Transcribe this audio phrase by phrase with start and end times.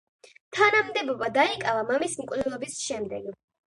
[0.57, 3.31] თანამდებობა დაიკავა მამის მკვლელობის შემდეგ.